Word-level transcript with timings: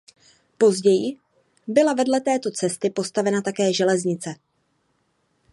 Později 0.57 1.17
byla 1.67 1.93
vedle 1.93 2.21
této 2.21 2.51
cesty 2.51 2.89
postavena 2.89 3.41
také 3.41 3.73
železnice. 3.73 4.35